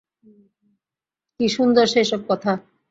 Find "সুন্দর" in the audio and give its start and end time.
1.49-1.85